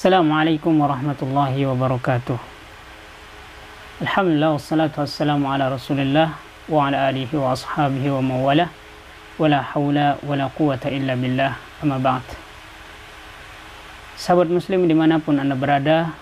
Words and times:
Assalamualaikum 0.00 0.80
warahmatullahi 0.80 1.60
wabarakatuh. 1.68 2.40
Alhamdulillah 4.00 4.56
wassalatu 4.56 5.04
wassalamu 5.04 5.52
ala 5.52 5.68
Rasulillah 5.68 6.40
wa 6.72 6.88
ala 6.88 7.12
alihi 7.12 7.36
wa 7.36 7.52
ashabihi 7.52 8.08
wa 8.08 8.24
mawala 8.24 8.72
wala 9.36 9.60
hawla 9.60 10.16
wala 10.24 10.48
quwata 10.56 10.88
illa 10.88 11.12
billah 11.12 11.52
amma 11.84 12.00
ba'd. 12.00 12.24
Sahabat 14.16 14.48
muslim 14.48 14.88
di 14.88 14.96
mana 14.96 15.20
pun 15.20 15.36
anda 15.36 15.52
berada, 15.52 16.16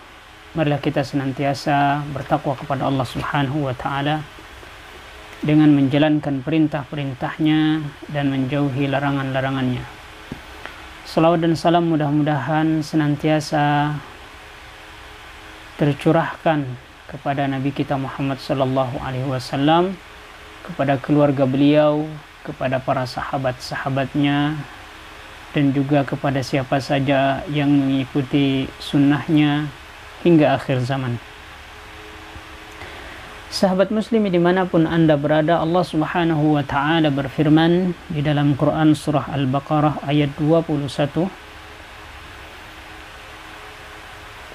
marilah 0.58 0.82
kita 0.82 1.06
senantiasa 1.06 2.02
bertakwa 2.10 2.58
kepada 2.58 2.82
Allah 2.82 3.06
subhanahu 3.06 3.62
wa 3.62 3.78
ta'ala 3.78 4.26
dengan 5.38 5.70
menjalankan 5.70 6.42
perintah-perintahnya 6.42 7.86
dan 8.10 8.26
menjauhi 8.26 8.90
larangan-larangannya. 8.90 9.97
Salawat 11.08 11.40
dan 11.40 11.56
salam 11.56 11.88
mudah-mudahan 11.88 12.84
senantiasa 12.84 13.96
tercurahkan 15.80 16.68
kepada 17.08 17.48
Nabi 17.48 17.72
kita 17.72 17.96
Muhammad 17.96 18.36
sallallahu 18.36 19.00
alaihi 19.00 19.24
wasallam, 19.24 19.96
kepada 20.68 21.00
keluarga 21.00 21.48
beliau, 21.48 22.04
kepada 22.44 22.76
para 22.76 23.08
sahabat-sahabatnya 23.08 24.60
dan 25.56 25.64
juga 25.72 26.04
kepada 26.04 26.44
siapa 26.44 26.76
saja 26.76 27.40
yang 27.48 27.72
mengikuti 27.72 28.68
sunnahnya 28.76 29.64
hingga 30.20 30.60
akhir 30.60 30.84
zaman. 30.84 31.16
Sahabat 33.53 33.93
muslim 33.93 34.25
dimanapun 34.33 34.89
anda 34.89 35.13
berada 35.13 35.61
Allah 35.61 35.85
subhanahu 35.85 36.57
wa 36.57 36.65
ta'ala 36.65 37.13
berfirman 37.13 37.93
di 38.09 38.25
dalam 38.25 38.57
Quran 38.57 38.97
surah 38.97 39.29
Al-Baqarah 39.29 40.01
ayat 40.09 40.33
21 40.41 41.29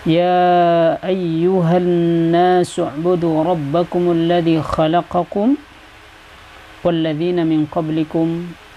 Ya 0.02 0.98
ayyuhan 0.98 1.87
nasu 2.34 2.91
ubudu 2.91 3.39
rabbakum 3.47 4.11
alladhi 4.14 4.58
khalaqakum 4.58 5.58
والذين 6.78 7.42
من 7.42 7.67
قبلكم 7.67 8.27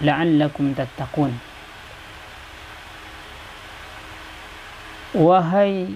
لعلكم 0.02 0.64
تتقون 0.74 1.32
Wahai 5.12 5.92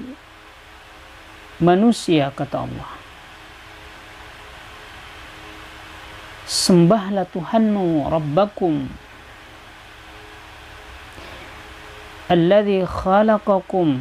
manusia 1.57 2.29
kata 2.37 2.69
Allah 2.69 3.00
sembahlah 6.62 7.26
Tuhanmu 7.26 8.06
Rabbakum. 8.06 8.86
Alladhi 12.30 12.86
khalaqakum. 12.86 13.98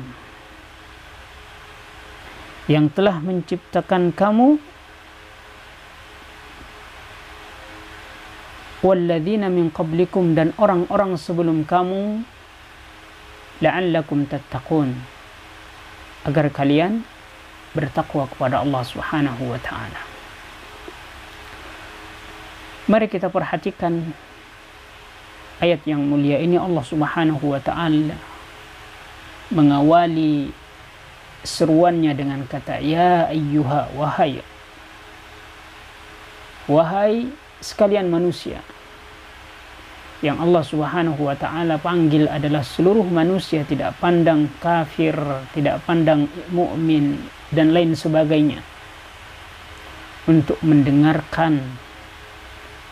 Yang 2.69 2.87
telah 2.93 3.17
menciptakan 3.25 4.13
kamu. 4.13 4.61
Walladzina 8.85 9.49
min 9.49 9.73
qablikum 9.73 10.37
dan 10.37 10.53
orang-orang 10.61 11.17
sebelum 11.17 11.65
kamu. 11.65 12.21
La'allakum 13.65 14.29
tattaqun. 14.29 14.93
Agar 16.29 16.53
kalian 16.53 17.09
bertakwa 17.73 18.29
kepada 18.29 18.61
Allah 18.61 18.85
Subhanahu 18.85 19.57
wa 19.57 19.61
taala 19.65 20.10
Mari 22.91 23.07
kita 23.07 23.31
perhatikan 23.31 24.03
ayat 25.63 25.87
yang 25.87 26.03
mulia 26.03 26.43
ini. 26.43 26.59
Allah 26.59 26.83
Subhanahu 26.83 27.55
wa 27.55 27.63
taala 27.63 28.19
mengawali 29.55 30.51
seruannya 31.47 32.11
dengan 32.19 32.43
kata 32.51 32.83
ya 32.83 33.31
ayyuha 33.31 33.95
wahai. 33.95 34.43
Wahai 36.67 37.31
sekalian 37.63 38.11
manusia 38.11 38.59
yang 40.19 40.43
Allah 40.43 40.67
Subhanahu 40.67 41.31
wa 41.31 41.39
taala 41.39 41.79
panggil 41.79 42.27
adalah 42.27 42.67
seluruh 42.67 43.07
manusia 43.07 43.63
tidak 43.71 43.95
pandang 44.03 44.51
kafir, 44.59 45.15
tidak 45.55 45.79
pandang 45.87 46.27
mukmin 46.51 47.23
dan 47.55 47.71
lain 47.71 47.95
sebagainya 47.95 48.67
untuk 50.27 50.59
mendengarkan 50.67 51.63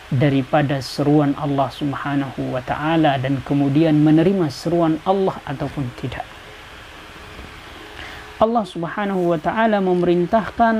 daripada 0.09 0.81
seruan 0.81 1.37
Allah 1.37 1.69
Subhanahu 1.69 2.57
wa 2.57 2.61
taala 2.65 3.21
dan 3.21 3.45
kemudian 3.45 4.01
menerima 4.01 4.49
seruan 4.49 4.97
Allah 5.05 5.37
ataupun 5.45 5.85
tidak. 6.01 6.25
Allah 8.41 8.65
Subhanahu 8.65 9.29
wa 9.29 9.37
taala 9.37 9.77
memerintahkan 9.77 10.75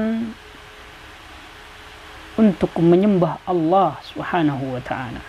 untuk 2.41 2.73
menyembah 2.81 3.38
Allah 3.45 4.01
Subhanahu 4.01 4.73
wa 4.73 4.81
taala. 4.81 5.22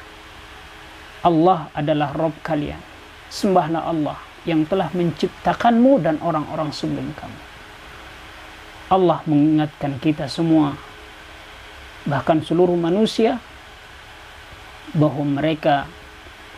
Allah 1.21 1.69
adalah 1.77 2.17
Rabb 2.17 2.41
kalian. 2.41 2.81
Sembahlah 3.29 3.85
Allah 3.85 4.17
yang 4.49 4.65
telah 4.65 4.89
menciptakanmu 4.97 6.01
dan 6.01 6.17
orang-orang 6.25 6.73
sebelum 6.73 7.13
kamu. 7.13 7.41
Allah 8.91 9.21
mengingatkan 9.29 10.01
kita 10.01 10.27
semua 10.27 10.75
bahkan 12.09 12.41
seluruh 12.41 12.75
manusia 12.81 13.37
bahwa 14.95 15.23
mereka 15.23 15.87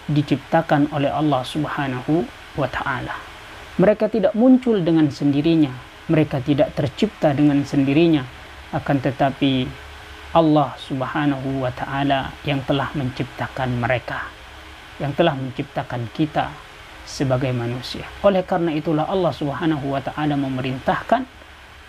diciptakan 0.08 0.90
oleh 0.90 1.10
Allah 1.12 1.42
Subhanahu 1.46 2.26
wa 2.58 2.68
taala. 2.68 3.14
Mereka 3.80 4.12
tidak 4.12 4.36
muncul 4.36 4.82
dengan 4.84 5.08
sendirinya, 5.08 5.72
mereka 6.10 6.42
tidak 6.44 6.76
tercipta 6.76 7.32
dengan 7.32 7.64
sendirinya, 7.64 8.24
akan 8.76 8.96
tetapi 9.00 9.68
Allah 10.32 10.72
Subhanahu 10.80 11.64
wa 11.64 11.72
taala 11.72 12.32
yang 12.44 12.60
telah 12.64 12.88
menciptakan 12.96 13.76
mereka, 13.80 14.28
yang 15.00 15.12
telah 15.12 15.36
menciptakan 15.36 16.08
kita 16.12 16.52
sebagai 17.04 17.52
manusia. 17.52 18.04
Oleh 18.24 18.44
karena 18.44 18.72
itulah 18.72 19.08
Allah 19.08 19.32
Subhanahu 19.32 19.92
wa 19.92 20.00
taala 20.00 20.36
memerintahkan 20.36 21.24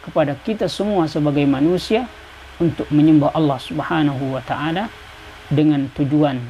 kepada 0.03 0.35
kita 0.43 0.67
semua 0.67 1.07
sebagai 1.07 1.47
manusia 1.47 2.07
untuk 2.59 2.85
menyembah 2.91 3.31
Allah 3.31 3.59
Subhanahu 3.59 4.35
wa 4.35 4.43
taala 4.43 4.91
dengan 5.53 5.87
tujuan 5.93 6.41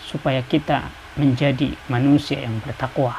supaya 0.00 0.40
kita 0.40 0.88
menjadi 1.20 1.72
manusia 1.92 2.40
yang 2.40 2.56
bertakwa. 2.64 3.16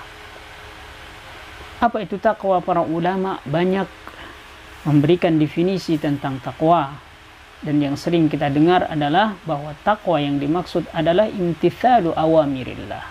Apa 1.77 2.01
itu 2.01 2.17
takwa? 2.17 2.57
Para 2.57 2.81
ulama 2.81 3.37
banyak 3.45 3.85
memberikan 4.89 5.37
definisi 5.37 6.01
tentang 6.01 6.41
takwa 6.41 6.97
dan 7.61 7.81
yang 7.81 7.97
sering 7.97 8.29
kita 8.29 8.53
dengar 8.53 8.85
adalah 8.85 9.33
bahwa 9.45 9.73
takwa 9.81 10.21
yang 10.21 10.37
dimaksud 10.37 10.85
adalah 10.93 11.25
imtithalu 11.25 12.13
awamirillah 12.13 13.05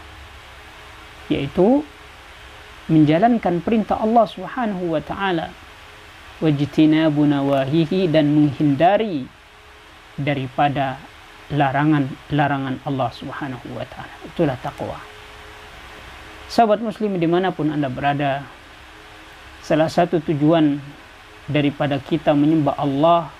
yaitu 1.26 1.82
menjalankan 2.86 3.58
perintah 3.66 3.98
Allah 3.98 4.26
Subhanahu 4.30 4.94
wa 4.94 5.02
taala 5.02 5.50
wajtinabu 6.38 7.26
nawahihi 7.26 8.06
dan 8.06 8.30
menghindari 8.30 9.26
daripada 10.14 11.02
larangan-larangan 11.52 12.82
Allah 12.82 13.10
Subhanahu 13.14 13.66
wa 13.74 13.86
taala. 13.86 14.14
Itulah 14.26 14.58
takwa. 14.58 14.98
Sahabat 16.50 16.82
muslim 16.82 17.18
di 17.18 17.26
mana 17.26 17.54
pun 17.54 17.70
Anda 17.70 17.90
berada, 17.90 18.46
salah 19.62 19.90
satu 19.90 20.22
tujuan 20.22 20.78
daripada 21.46 21.98
kita 22.02 22.34
menyembah 22.34 22.74
Allah 22.78 23.30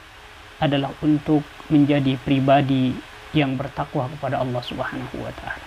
adalah 0.62 0.94
untuk 1.02 1.42
menjadi 1.70 2.14
pribadi 2.22 2.94
yang 3.34 3.58
bertakwa 3.58 4.06
kepada 4.14 4.42
Allah 4.42 4.62
Subhanahu 4.62 5.16
wa 5.18 5.32
taala. 5.34 5.66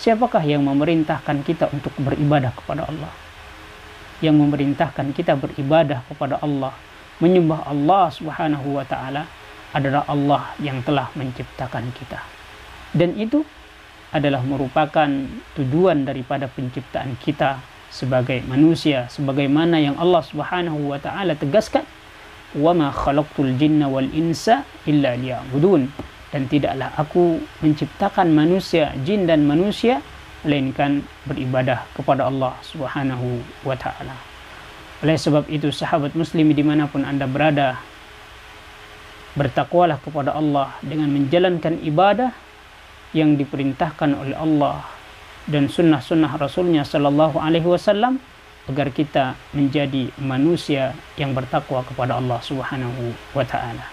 Siapakah 0.00 0.40
yang 0.46 0.64
memerintahkan 0.64 1.44
kita 1.44 1.68
untuk 1.74 1.92
beribadah 2.00 2.54
kepada 2.56 2.88
Allah? 2.88 3.12
Yang 4.24 4.36
memerintahkan 4.38 5.12
kita 5.12 5.36
beribadah 5.36 6.06
kepada 6.08 6.40
Allah, 6.40 6.72
menyembah 7.20 7.68
Allah 7.68 8.08
Subhanahu 8.08 8.80
wa 8.80 8.84
taala 8.86 9.28
adalah 9.74 10.02
Allah 10.10 10.54
yang 10.58 10.82
telah 10.82 11.10
menciptakan 11.14 11.94
kita. 11.94 12.20
Dan 12.90 13.14
itu 13.14 13.46
adalah 14.10 14.42
merupakan 14.42 15.06
tujuan 15.54 16.02
daripada 16.02 16.50
penciptaan 16.50 17.14
kita 17.22 17.62
sebagai 17.90 18.42
manusia 18.46 19.10
sebagaimana 19.10 19.78
yang 19.82 19.98
Allah 19.98 20.22
Subhanahu 20.22 20.94
wa 20.94 20.98
taala 20.98 21.34
tegaskan 21.34 21.82
wa 22.54 22.74
ma 22.74 22.90
khalaqtul 22.90 23.54
jinna 23.58 23.86
wal 23.86 24.06
insa 24.10 24.66
illa 24.86 25.14
liya'budun 25.14 25.90
dan 26.30 26.46
tidaklah 26.46 26.90
aku 26.94 27.42
menciptakan 27.62 28.30
manusia 28.30 28.94
jin 29.02 29.26
dan 29.26 29.46
manusia 29.46 30.02
melainkan 30.46 31.02
beribadah 31.26 31.86
kepada 31.94 32.30
Allah 32.30 32.54
Subhanahu 32.62 33.42
wa 33.66 33.74
taala. 33.74 34.14
Oleh 35.02 35.18
sebab 35.18 35.50
itu 35.50 35.74
sahabat 35.74 36.14
muslim 36.14 36.54
dimanapun 36.54 37.02
anda 37.02 37.26
berada 37.26 37.78
bertakwalah 39.40 39.96
kepada 40.04 40.36
Allah 40.36 40.76
dengan 40.84 41.08
menjalankan 41.08 41.80
ibadah 41.80 42.36
yang 43.16 43.40
diperintahkan 43.40 44.12
oleh 44.12 44.36
Allah 44.36 44.84
dan 45.48 45.72
sunnah-sunnah 45.72 46.36
Rasulnya 46.36 46.84
Shallallahu 46.84 47.40
Alaihi 47.40 47.64
Wasallam 47.64 48.20
agar 48.68 48.92
kita 48.92 49.34
menjadi 49.56 50.12
manusia 50.20 50.92
yang 51.16 51.32
bertakwa 51.32 51.80
kepada 51.88 52.20
Allah 52.20 52.38
Subhanahu 52.44 53.16
wa 53.32 53.42
taala. 53.48 53.88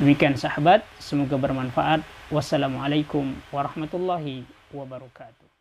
Demikian 0.00 0.40
sahabat, 0.40 0.82
semoga 0.96 1.36
bermanfaat. 1.36 2.00
Wassalamualaikum 2.32 3.36
warahmatullahi 3.52 4.48
wabarakatuh. 4.72 5.57